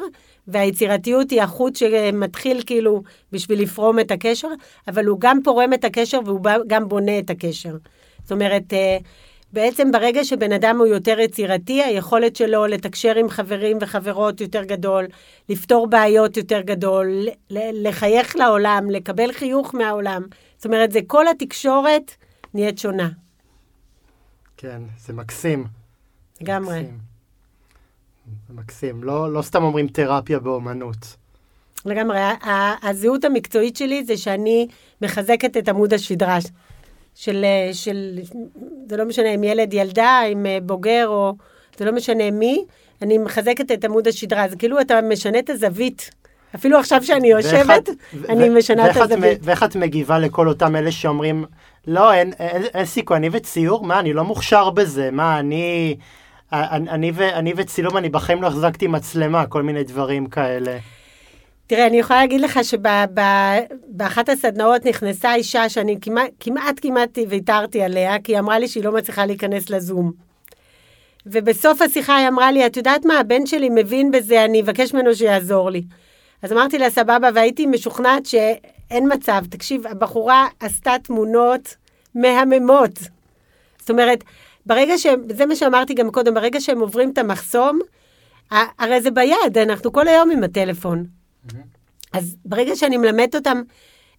[0.49, 4.49] והיצירתיות היא החוט שמתחיל כאילו בשביל לפרום את הקשר,
[4.89, 7.77] אבל הוא גם פורם את הקשר והוא גם בונה את הקשר.
[8.23, 8.73] זאת אומרת,
[9.53, 15.07] בעצם ברגע שבן אדם הוא יותר יצירתי, היכולת שלו לתקשר עם חברים וחברות יותר גדול,
[15.49, 20.23] לפתור בעיות יותר גדול, לחייך לעולם, לקבל חיוך מהעולם.
[20.57, 22.15] זאת אומרת, זה כל התקשורת
[22.55, 23.09] נהיית שונה.
[24.57, 25.65] כן, זה מקסים.
[26.41, 26.85] לגמרי.
[28.49, 29.05] זה מקסים.
[29.05, 31.17] לא, לא סתם אומרים תרפיה באומנות.
[31.85, 32.19] לגמרי.
[32.83, 34.69] הזהות המקצועית שלי זה שאני
[35.03, 36.39] מחזקת את עמוד השדרה.
[37.15, 38.19] של, אה, של,
[38.89, 41.35] זה לא משנה אם ילד, ילדה, אם אה, בוגר או,
[41.79, 42.65] זה לא משנה מי,
[43.03, 44.49] אני מחזקת את עמוד השדרה.
[44.49, 46.11] זה כאילו אתה משנה את הזווית.
[46.55, 47.89] אפילו עכשיו שאני יושבת,
[48.29, 49.39] אני משנה את הזווית.
[49.43, 51.45] ואיך את מגיבה לכל אותם אלה שאומרים,
[51.87, 53.85] לא, אין, אין, אין סיכוי, אני וציור?
[53.85, 55.97] מה, אני לא מוכשר בזה, מה, אני...
[56.53, 60.79] אני, אני, אני וצילום, אני בחיים לא החזקתי מצלמה, כל מיני דברים כאלה.
[61.69, 65.99] תראה, אני יכולה להגיד לך שבאחת הסדנאות נכנסה אישה שאני
[66.41, 70.13] כמעט, כמעט ויתרתי עליה, כי היא אמרה לי שהיא לא מצליחה להיכנס לזום.
[71.27, 75.15] ובסוף השיחה היא אמרה לי, את יודעת מה, הבן שלי מבין בזה, אני אבקש ממנו
[75.15, 75.83] שיעזור לי.
[76.43, 79.43] אז אמרתי לה, סבבה, והייתי משוכנעת שאין מצב.
[79.51, 81.77] תקשיב, הבחורה עשתה תמונות
[82.15, 82.99] מהממות.
[83.79, 84.25] זאת אומרת,
[84.67, 85.07] ברגע ש...
[85.29, 87.79] זה מה שאמרתי גם קודם, ברגע שהם עוברים את המחסום,
[88.51, 91.18] הרי זה ביד, אנחנו כל היום עם הטלפון.
[92.13, 93.63] אז ברגע שאני מלמדת אותם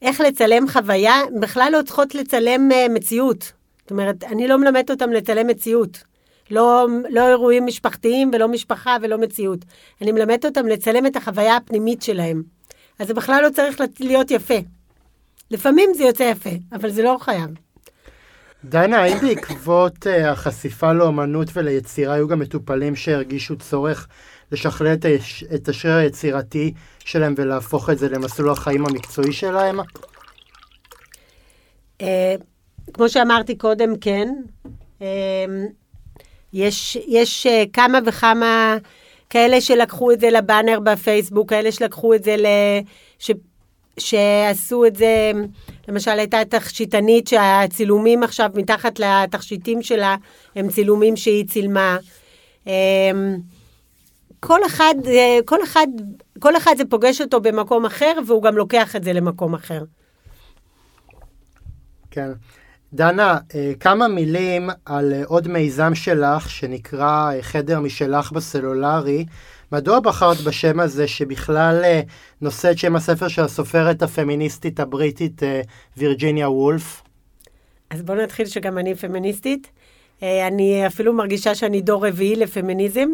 [0.01, 3.51] איך לצלם חוויה, בכלל לא צריכות לצלם uh, מציאות.
[3.81, 6.03] זאת אומרת, אני לא מלמדת אותם לצלם מציאות.
[6.51, 9.59] לא, לא אירועים משפחתיים ולא משפחה ולא מציאות.
[10.01, 12.43] אני מלמדת אותם לצלם את החוויה הפנימית שלהם.
[12.99, 14.57] אז זה בכלל לא צריך להיות יפה.
[15.51, 17.49] לפעמים זה יוצא יפה, אבל זה לא חייב.
[18.65, 24.07] דנה, האם בעקבות uh, החשיפה לאומנות וליצירה היו גם מטופלים שהרגישו צורך
[24.51, 26.73] לשכלל את, היש, את השריר היצירתי
[27.05, 29.79] שלהם ולהפוך את זה למסלול החיים המקצועי שלהם?
[32.01, 32.03] Uh,
[32.93, 34.29] כמו שאמרתי קודם, כן.
[34.99, 35.03] Uh,
[36.53, 38.77] יש, יש uh, כמה וכמה
[39.29, 42.45] כאלה שלקחו את זה לבאנר בפייסבוק, כאלה שלקחו את זה ל...
[43.19, 43.31] ש...
[43.97, 45.31] שעשו את זה,
[45.87, 50.15] למשל, הייתה תכשיטנית שהצילומים עכשיו מתחת לתכשיטים שלה
[50.55, 51.97] הם צילומים שהיא צילמה.
[54.39, 55.87] כל אחד, אה, כל אחד,
[56.39, 59.83] כל אחד זה פוגש אותו במקום אחר, והוא גם לוקח את זה למקום אחר.
[62.11, 62.29] כן.
[62.93, 69.25] דנה, אה, כמה מילים על אה, עוד מיזם שלך שנקרא חדר משלך בסלולרי.
[69.71, 71.83] מדוע בחרת בשם הזה שבכלל
[72.41, 75.41] נושא את שם הספר של הסופרת הפמיניסטית הבריטית
[75.97, 77.03] וירג'יניה וולף?
[77.89, 79.71] אז בואו נתחיל שגם אני פמיניסטית.
[80.21, 83.09] אני אפילו מרגישה שאני דור רביעי לפמיניזם.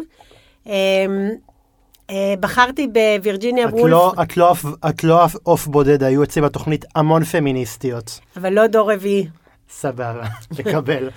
[2.10, 3.90] אה, בחרתי בווירג'יניה וולף.
[3.90, 4.54] לא, את לא,
[4.88, 8.20] את לא עוף בודד, היו אצלי בתוכנית המון פמיניסטיות.
[8.36, 9.26] אבל לא דור רביעי.
[9.70, 10.26] סבבה,
[10.58, 11.10] לקבל.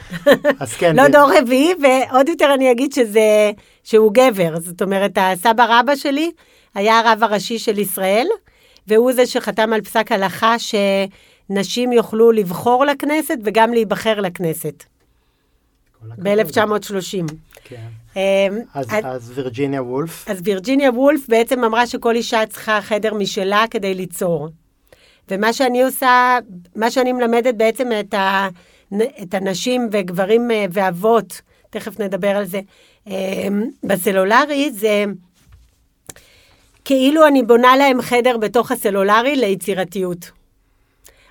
[0.60, 0.96] אז כן.
[0.96, 3.52] לא דור רביעי, ועוד יותר אני אגיד שזה,
[3.84, 4.60] שהוא גבר.
[4.60, 6.32] זאת אומרת, הסבא רבא שלי
[6.76, 8.28] היה הרב הראשי של ישראל,
[8.88, 14.84] והוא זה שחתם על פסק הלכה שנשים יוכלו לבחור לכנסת וגם להיבחר לכנסת.
[16.04, 17.34] ב-1930.
[17.64, 17.88] כן.
[18.20, 20.30] אמ, אז, אז, אז וירג'יניה וולף?
[20.30, 24.50] אז וירג'יניה וולף בעצם אמרה שכל אישה צריכה חדר משלה כדי ליצור.
[25.30, 26.38] ומה שאני עושה,
[26.76, 28.48] מה שאני מלמדת בעצם את, ה,
[29.22, 32.62] את הנשים וגברים אה, ואבות, תכף נדבר על זה,
[33.08, 35.06] אמ, בסלולרי, זה
[36.86, 40.32] כאילו אני בונה להם חדר בתוך הסלולרי ליצירתיות.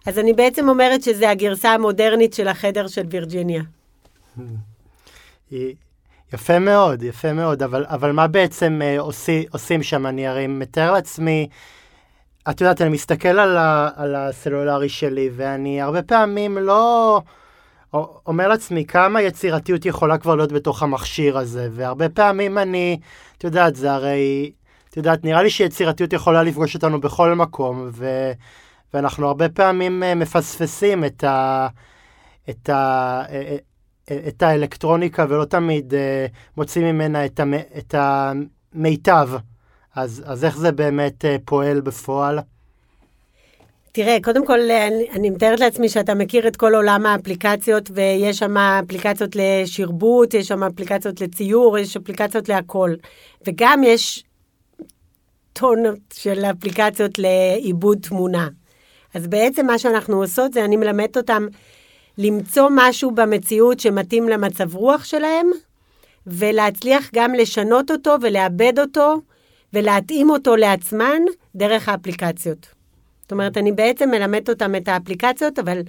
[0.06, 3.62] אז אני בעצם אומרת שזה הגרסה המודרנית של החדר של וירג'יניה.
[6.32, 10.06] יפה מאוד, יפה מאוד, אבל, אבל מה בעצם אה, עושי, עושים שם?
[10.06, 11.48] אני הרי מתאר לעצמי,
[12.50, 17.20] את יודעת, אני מסתכל על, ה, על הסלולרי שלי, ואני הרבה פעמים לא
[18.26, 23.00] אומר לעצמי כמה יצירתיות יכולה כבר להיות בתוך המכשיר הזה, והרבה פעמים אני,
[23.38, 24.52] את יודעת, זה הרי,
[24.90, 28.32] את יודעת, נראה לי שיצירתיות יכולה לפגוש אותנו בכל מקום, ו,
[28.94, 31.68] ואנחנו הרבה פעמים אה, מפספסים את ה...
[32.50, 33.22] את ה...
[34.10, 35.96] אה, את האלקטרוניקה ולא תמיד uh,
[36.56, 39.28] מוצאים ממנה את, המ, את המיטב.
[39.94, 42.38] אז, אז איך זה באמת uh, פועל בפועל?
[43.92, 48.56] תראה, קודם כל, אני, אני מתארת לעצמי שאתה מכיר את כל עולם האפליקציות, ויש שם
[48.56, 52.94] אפליקציות לשרבוט, יש שם אפליקציות לציור, יש אפליקציות להכל.
[53.46, 54.24] וגם יש
[55.52, 58.48] טונות של אפליקציות לעיבוד תמונה.
[59.14, 61.46] אז בעצם מה שאנחנו עושות זה אני מלמדת אותם
[62.18, 65.50] למצוא משהו במציאות שמתאים למצב רוח שלהם,
[66.26, 69.20] ולהצליח גם לשנות אותו ולעבד אותו
[69.72, 71.22] ולהתאים אותו לעצמן
[71.54, 72.66] דרך האפליקציות.
[73.22, 75.82] זאת אומרת, אני בעצם מלמדת אותם את האפליקציות, אבל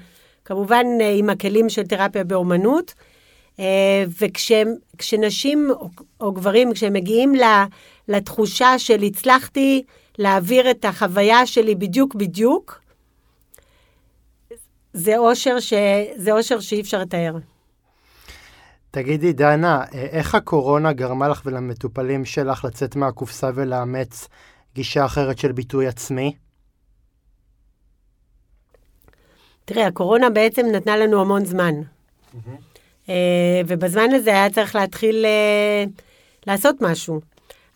[0.45, 2.93] כמובן אה, עם הכלים של תרפיה באומנות.
[3.59, 5.89] אה, וכשנשים או,
[6.21, 7.33] או גברים, כשהם מגיעים
[8.07, 9.83] לתחושה של הצלחתי
[10.17, 12.81] להעביר את החוויה שלי בדיוק בדיוק,
[14.93, 15.73] זה אושר, ש...
[16.15, 17.37] זה אושר שאי אפשר לתאר.
[18.91, 24.27] תגידי, דנה, איך הקורונה גרמה לך ולמטופלים שלך לצאת מהקופסה ולאמץ
[24.75, 26.33] גישה אחרת של ביטוי עצמי?
[29.65, 31.73] תראה, הקורונה בעצם נתנה לנו המון זמן.
[32.33, 33.09] Mm-hmm.
[33.67, 35.83] ובזמן הזה היה צריך להתחיל אה,
[36.47, 37.21] לעשות משהו.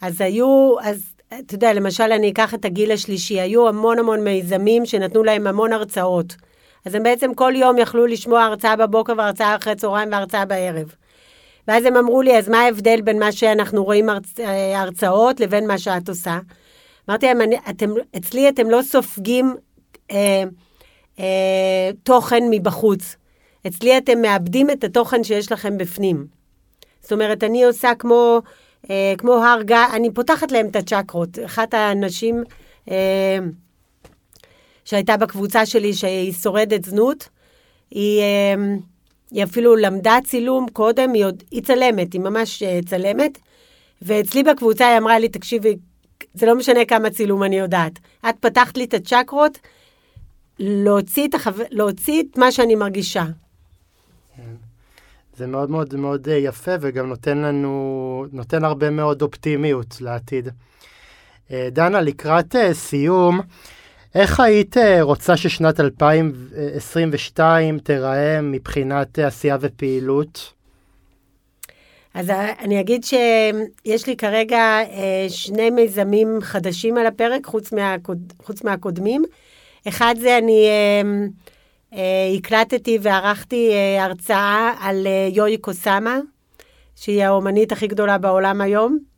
[0.01, 4.85] אז היו, אז אתה יודע, למשל, אני אקח את הגיל השלישי, היו המון המון מיזמים
[4.85, 6.35] שנתנו להם המון הרצאות.
[6.85, 10.95] אז הם בעצם כל יום יכלו לשמוע הרצאה בבוקר והרצאה אחרי צהריים והרצאה בערב.
[11.67, 14.39] ואז הם אמרו לי, אז מה ההבדל בין מה שאנחנו רואים הרצ...
[14.39, 16.39] אה, הרצאות לבין מה שאת עושה?
[17.09, 19.55] אמרתי להם, אתם, אצלי אתם לא סופגים
[20.11, 20.43] אה,
[21.19, 23.15] אה, תוכן מבחוץ.
[23.67, 26.25] אצלי אתם מאבדים את התוכן שיש לכם בפנים.
[27.01, 28.41] זאת אומרת, אני עושה כמו,
[28.89, 31.39] אה, כמו הר גע, אני פותחת להם את הצ'קרות.
[31.45, 32.43] אחת האנשים...
[32.91, 33.39] אה,
[34.85, 37.29] שהייתה בקבוצה שלי, שהיא שורדת זנות.
[37.91, 38.77] היא, אמ,
[39.31, 43.39] היא אפילו למדה צילום קודם, היא, עוד, היא צלמת, היא ממש אה, צלמת.
[44.01, 45.75] ואצלי בקבוצה היא אמרה לי, תקשיבי,
[46.33, 47.99] זה לא משנה כמה צילום אני יודעת.
[48.29, 49.57] את פתחת לי את הצ'קרות,
[50.59, 51.51] להוציא את, החו...
[51.69, 53.25] להוציא את מה שאני מרגישה.
[54.37, 54.53] כן.
[55.37, 60.49] זה מאוד מאוד מאוד אה, יפה וגם נותן לנו, נותן הרבה מאוד אופטימיות לעתיד.
[61.51, 63.41] אה, דנה, לקראת סיום,
[64.15, 70.53] איך היית אה, רוצה ששנת 2022 תיראה מבחינת עשייה ופעילות?
[72.13, 78.63] אז אני אגיד שיש לי כרגע אה, שני מיזמים חדשים על הפרק, חוץ, מהקוד, חוץ
[78.63, 79.23] מהקודמים.
[79.87, 80.67] אחד זה אני
[81.93, 86.19] אה, הקלטתי וערכתי הרצאה על יואי קוסאמה,
[86.95, 89.12] שהיא האומנית הכי גדולה בעולם היום.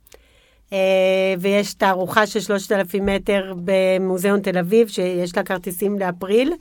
[0.72, 6.52] אה, ויש תערוכה של 3,000 מטר במוזיאון תל אביב, שיש לה כרטיסים לאפריל.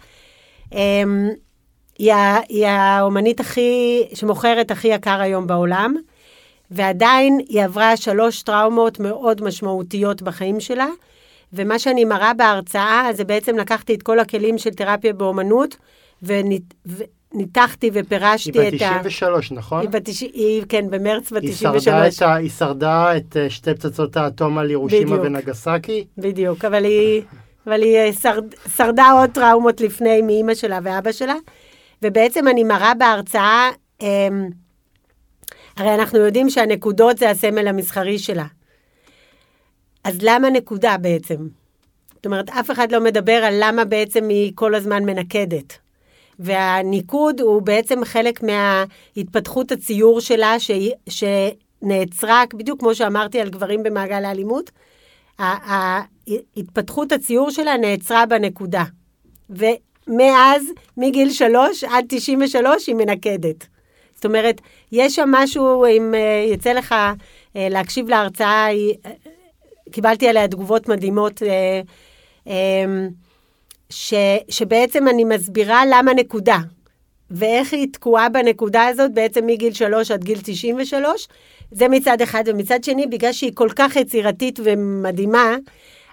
[0.72, 1.30] אמ,
[1.98, 5.96] היא, האומנית הכי, שמוכרת הכי יקר היום בעולם,
[6.72, 10.88] ועדיין היא עברה שלוש טראומות מאוד משמעותיות בחיים שלה,
[11.54, 15.76] ומה שאני מראה בהרצאה, זה בעצם לקחתי את כל הכלים של תרפיה באומנות,
[16.24, 19.00] וניתחתי היא ופירשתי בת את ה...
[19.00, 19.82] 93, נכון?
[19.82, 20.08] היא בת...
[20.08, 21.84] היא, כן, במרץ בת היא 93.
[21.86, 25.16] שרדה את ה- היא שרדה את אה, שתי פצצות האטום על ירושימה.
[25.22, 26.06] ונגסקי?
[26.18, 27.22] בדיוק, אבל היא,
[27.68, 28.44] אבל היא אה, שרד,
[28.76, 31.36] שרדה עוד טראומות לפני מאימא שלה ואבא שלה,
[32.02, 33.70] ובעצם אני מראה בהרצאה,
[34.02, 34.50] אמ,
[35.78, 38.46] הרי אנחנו יודעים שהנקודות זה הסמל המסחרי שלה.
[40.04, 41.36] אז למה נקודה בעצם?
[42.16, 45.78] זאת אומרת, אף אחד לא מדבר על למה בעצם היא כל הזמן מנקדת.
[46.40, 54.26] והניקוד הוא בעצם חלק מההתפתחות הציור שלה, שהיא- שנעצרה, בדיוק כמו שאמרתי על גברים במעגל
[54.26, 54.72] האלימות,
[56.58, 58.84] התפתחות הציור שלה נעצרה בנקודה.
[59.50, 60.64] ומאז,
[60.98, 63.68] מגיל שלוש עד 93, היא מנקדת.
[64.16, 66.92] זאת אומרת, יש שם משהו, אם אה, יצא לך
[67.56, 69.12] אה, להקשיב להרצאה, אה,
[69.92, 71.42] קיבלתי עליה תגובות מדהימות,
[73.90, 74.14] ש,
[74.50, 76.58] שבעצם אני מסבירה למה נקודה,
[77.32, 81.28] ואיך היא תקועה בנקודה הזאת בעצם מגיל שלוש עד גיל 93,
[81.72, 85.56] זה מצד אחד, ומצד שני, בגלל שהיא כל כך יצירתית ומדהימה,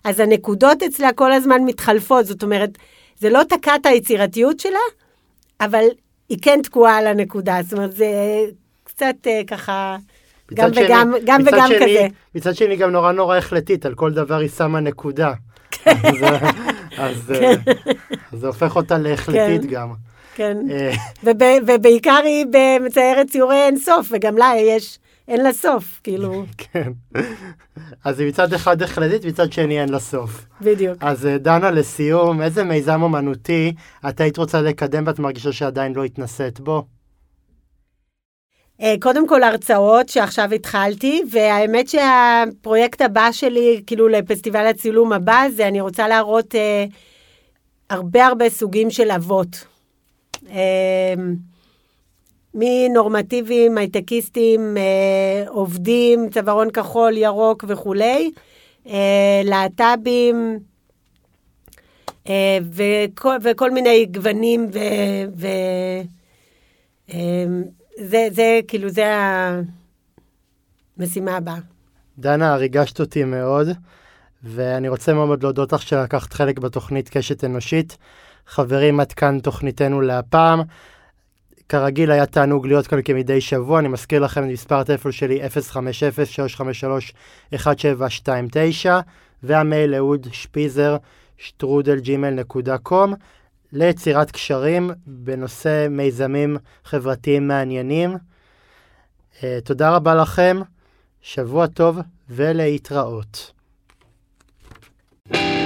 [0.05, 2.71] אז הנקודות אצלה כל הזמן מתחלפות, זאת אומרת,
[3.19, 4.79] זה לא תקע את היצירתיות שלה,
[5.61, 5.85] אבל
[6.29, 8.07] היא כן תקועה על הנקודה, זאת אומרת, זה
[8.85, 9.97] קצת אה, ככה,
[10.55, 12.07] גם שני- וגם, גם וגם שני- כזה.
[12.35, 15.33] מצד שני גם נורא נורא החלטית, על כל דבר היא שמה נקודה.
[15.71, 15.91] כן.
[16.05, 16.51] אז, אה,
[16.99, 17.53] אז, אה,
[18.33, 19.69] אז זה הופך אותה להחלטית כן.
[19.69, 19.93] גם.
[20.35, 20.57] כן.
[20.71, 20.93] אה,
[21.25, 22.47] וב, ובעיקר היא
[22.81, 26.93] מציירת ציורי אין סוף, וגם לה יש, אין לה סוף, כאילו, כן.
[28.05, 30.47] אז היא מצד אחד החלטית, מצד שני אין לה סוף.
[30.61, 30.97] בדיוק.
[31.01, 33.75] אז אה, דנה, לסיום, איזה מיזם אומנותי
[34.09, 36.85] את היית רוצה לקדם ואת מרגישה שעדיין לא התנסית בו?
[38.83, 45.69] אה, קודם כל הרצאות שעכשיו התחלתי, והאמת שהפרויקט הבא שלי, כאילו לפסטיבל הצילום הבא, זה
[45.69, 46.85] אני רוצה להראות אה,
[47.91, 49.65] הרבה הרבה סוגים של אבות.
[50.51, 51.15] אה,
[52.55, 58.31] מנורמטיביים, הייטקיסטים, אה, עובדים, צווארון כחול, ירוק וכולי,
[58.89, 60.59] אה, להט"בים,
[62.29, 64.79] אה, וכל, וכל מיני גוונים ו...
[65.37, 65.47] ו
[67.13, 67.45] אה,
[67.99, 69.05] זה, זה, כאילו, זה
[70.99, 71.59] המשימה הבאה.
[72.19, 73.69] דנה, ריגשת אותי מאוד,
[74.43, 77.97] ואני רוצה מאוד להודות לך שלקחת חלק בתוכנית קשת אנושית.
[78.47, 80.63] חברים, עד כאן תוכניתנו להפעם.
[81.69, 85.41] כרגיל היה תענוג להיות כאן כמדי שבוע, אני מזכיר לכם את מספר הטלפון שלי
[87.55, 87.57] 050-353-1729
[89.43, 90.97] והמייל אהוד שפיזר
[91.39, 92.01] שטרודל
[92.31, 93.15] נקודה קום
[93.73, 98.17] ליצירת קשרים בנושא מיזמים חברתיים מעניינים.
[99.39, 100.61] Uh, תודה רבה לכם,
[101.23, 103.53] שבוע טוב ולהתראות.
[105.29, 105.62] thank you